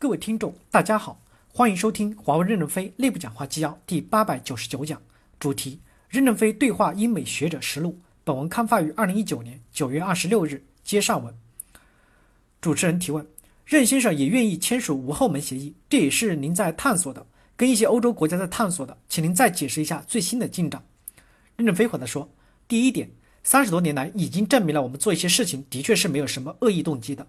[0.00, 1.20] 各位听众，大家好，
[1.52, 4.98] 欢迎收听华为任正非内部讲话纪要第八百九十九讲，
[5.38, 8.00] 主题：任正非对话英美学者实录。
[8.24, 10.64] 本文刊发于二零一九年九月二十六日。
[10.82, 11.34] 接上文。
[12.62, 13.26] 主持人提问：
[13.66, 20.82] 任先生也愿意签署无后门协议，这也是您在探索的，跟一些欧洲国家在探索的，请您再解释一下最新的进展。
[21.56, 22.26] 任正非回答说：
[22.66, 23.10] 第一点，
[23.44, 27.26] 三十多年来已经证明了我们做一些事情的确是没有什么恶意动机的。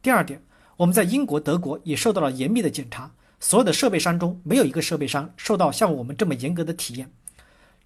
[0.00, 0.42] 第二点。
[0.76, 7.12] 我们在英国、德国也受到了严密的检查，所有的设备商中没有一个设备商受到像我们这么严格的体验，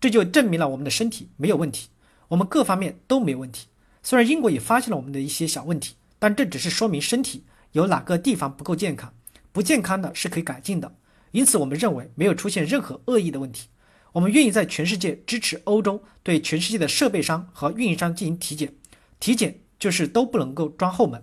[0.00, 1.88] 这就证明了我们的身体没有问题，
[2.28, 3.66] 我们各方面都没有问题。
[4.02, 9.12] 虽然英国也发现了我们的一些小问题，但这只是说明身体有哪个地方不够健康，
[9.52, 10.94] 不健康的是可以改进的。
[11.32, 13.68] 因此，我们认为没有出现任何恶意的问题。
[14.12, 18.72] 我们愿意在全世界支持欧洲对全世界的设备商和运营商进行体检，
[19.20, 21.22] 体检就是都不能够装后门。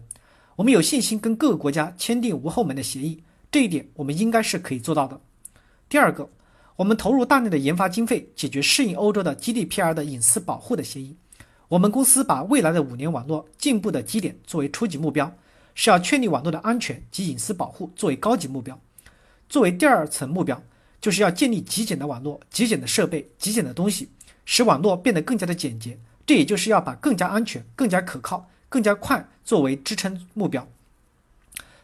[0.56, 5.20] 我们有信心跟各个国家签订无后门的协议，这一点我们应该是可以做到的。
[5.90, 6.30] 第二个，
[6.78, 11.18] 我们投入大量的研发经费，解决适应欧洲的 GDPR 的隐私保护的协议。
[11.68, 15.30] 我们公司把未来的五年网络进步的基点作为初级目标，
[15.74, 18.80] 是要确立网络的安全及隐私保护作为高级目标。
[19.50, 20.64] 作为第二层目标，
[21.02, 24.10] 就是要建立极简的网络、极简的设备、极简的东西，
[24.46, 26.00] 使网络变得更加的简洁。
[26.26, 28.50] 这也就是要把更加安全、更加可靠。
[28.76, 30.68] 更加快作为支撑目标。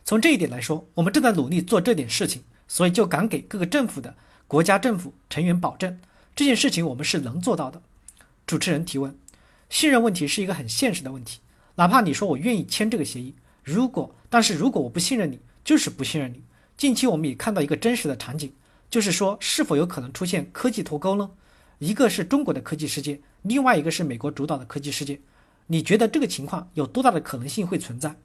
[0.03, 4.13] 从这一点来说，我们正在努力做这点事情，所以就敢给各个政府的
[4.45, 5.97] 国家政府成员保证，
[6.35, 7.81] 这件事情我们是能做到的。
[8.45, 9.17] 主持人提问：
[9.69, 11.39] 信任问题是一个很现实的问题，
[11.75, 16.43] 哪怕你说我愿意签这个协议，如果但是如果我不信任你，就是不信任你。
[16.75, 18.51] 近期我们也看到一个真实的场景，
[18.89, 21.31] 就是说是否有可能出现科技脱钩呢？
[21.79, 25.17] 一个是中国的科技世界，另外一个是美国主导的科技世界。
[25.71, 28.17] 你觉得这个情况有多大的可能性会存在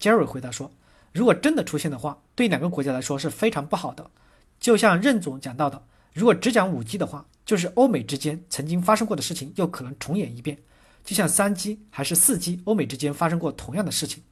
[0.00, 0.72] ？Jerry 回答说
[1.14, 4.10] ：“如果真的出现的话，对两个国家来说是非常不好的。
[4.58, 5.80] 就像任总讲到的，
[6.12, 10.58] 如果只讲五 G 的话，就是欧美之间曾经发生过的事情又可能重演一遍。
[11.04, 14.24] 就像三 G 还是四 G，欧美之间发生过同样的事情，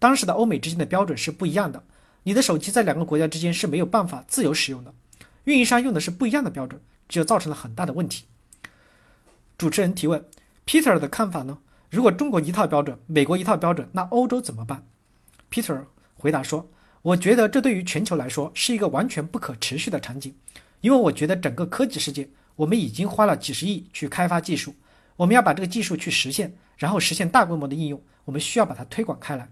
[0.00, 1.84] 当时的欧美之间的标准是不一样的。
[2.24, 4.92] 你的手机在两个国家之间是没有办法自由使用的，
[5.44, 8.24] 运营商用的是不一样的标准，这就造成了很大的问题。”
[9.56, 10.24] 主持人提问
[10.66, 11.58] ：Peter 的看法呢？
[11.88, 14.84] 如果中国一套标准，美国一套标准，那欧洲怎么办
[15.50, 16.68] ？Peter 回答说
[17.02, 20.34] ：“我觉得这对于全球来说是一个完全不可持续的场景，
[20.80, 24.74] 因为我觉得整个科技世界，我们已经花了几十亿去开发技术，
[25.16, 29.48] 我们要把这个技术去实现，然后实现大规模的应用，我们需要把它推广开来，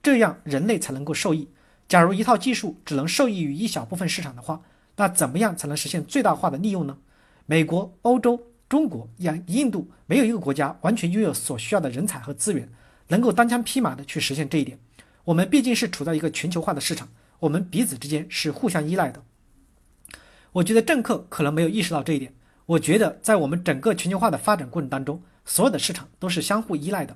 [0.00, 1.48] 这样人类才能够受益。
[1.88, 4.62] 假如一套技术只能受益于一小部分市场的话，
[4.96, 6.98] 那怎么样才能实现最大化的利用呢？
[7.46, 8.40] 美国、欧洲。”
[8.72, 12.66] 中国、印印度没有一个国家完全拥有所需要的人才和资源，
[13.08, 14.78] 能够单枪匹马的去实现这一点。
[15.24, 17.06] 我们毕竟是处在一个全球化的市场，
[17.40, 19.22] 我们彼此之间是互相依赖的。
[20.52, 22.32] 我觉得政客可能没有意识到这一点。
[22.64, 27.14] 我觉得在我们整个全球化的发展过程当中，所有的市场都是相互依赖的。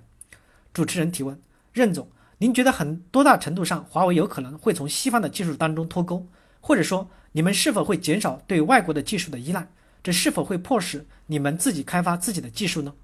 [0.75, 1.41] 主持人提问：
[1.73, 2.07] 任总，
[2.37, 6.29] 您觉得很多大程度上华为有可能会从西方的技术当中脱钩，
[6.61, 9.67] 或者说你们是否会减少对外国的技术的依赖？
[10.07, 12.95] 这是否会迫使你们自己开发自己的技术呢？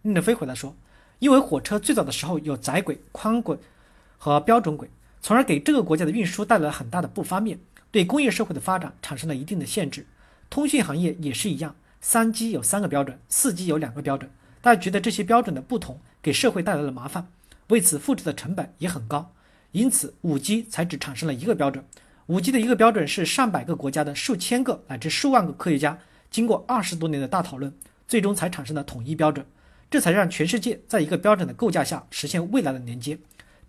[0.00, 0.74] 任正非回答说
[1.20, 3.58] ：“因为火车最早的时候有窄轨、宽轨
[4.16, 4.88] 和标准轨，
[5.20, 7.60] 从而给这个国家的运输带来了很大的不方便，
[7.90, 10.06] 对工业社会的发展产生了一定的限制。
[10.48, 14.30] 通讯行业也是一样，三 G 有三个标准，四 G 有两个标准，
[14.62, 17.28] 大家觉得这些标准的不同给社会带来了麻烦，
[17.66, 19.34] 为此复制的成本也很高，
[19.72, 21.84] 因此五 G 才只产生了一个标准。
[22.28, 25.98] 五 G 的一个标准是上百个国家的数千个乃至数万个科学家。”
[26.30, 27.72] 经过二十多年的大讨论，
[28.06, 29.44] 最终才产生了统一标准，
[29.90, 33.18] 这才让全世界在一个标准的构架下实现未来的连接。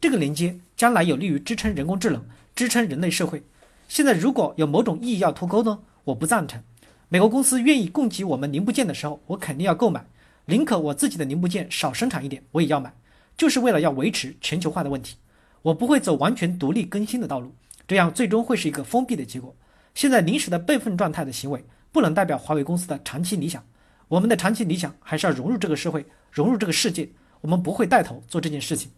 [0.02, 2.24] 这个连接将来有利于支撑人工智能，
[2.56, 3.44] 支撑人类社会。
[3.88, 5.80] 现在如果有某种意义要脱钩呢？
[6.06, 6.62] 我不赞成。
[7.08, 10.06] 美国公司愿意供给我们零部件的时候，我肯定要购买，
[10.46, 12.94] 宁可我自己的零部件少生产一点，我也要买，
[13.36, 15.18] 就是为了要维持全球化的问题。
[15.62, 17.54] 我不会走完全独立更新的道路，
[17.88, 19.56] 这样最终会是一个封闭的结果。
[19.96, 21.64] 现在临时的备份状态的行为。
[21.92, 23.64] 不能代表华为公司的长期理想，
[24.08, 27.10] 我们的长期理想还是要融入这个社会，融入这个世界。
[27.42, 28.92] 我们不会带头做这件事情。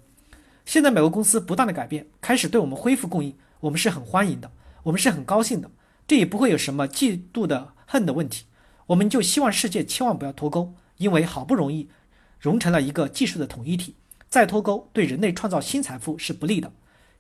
[0.66, 4.52] 现在美国公司不断的改变，开始对我们恢复供应，我们是很欢迎的，
[4.84, 5.70] 我们是很高兴的，
[6.08, 8.46] 这也不会有什么嫉妒的恨的问题。
[8.88, 11.90] 我们就希望世界千万不要脱钩，因为好不容易
[12.40, 13.96] 融成了一个技术的统一体，
[14.28, 16.72] 再脱钩对人类创造新财富是不利的。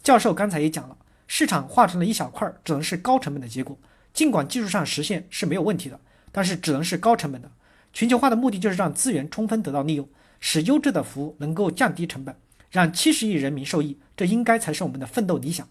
[0.01, 0.97] 教授刚才也讲了，
[1.27, 3.77] 市场化成了一小块，只能是高成本的结果。
[4.13, 5.99] 尽管技术上实现是没有问题的，
[6.31, 7.51] 但是只能是高成本的。
[7.93, 10.07] 全球化的目的就是让资源充分得到利用，
[10.39, 12.35] 使优质的服务能够降低成本，
[12.69, 13.97] 让七十亿人民受益。
[14.15, 15.67] 这应该才是我们的奋斗理想。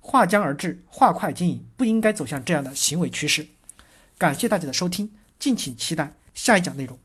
[0.00, 3.46] 划江而治、划块经营不应该走向这样的行为趋势。
[4.16, 6.98] 感谢大家的收听，敬请期待下一讲内容。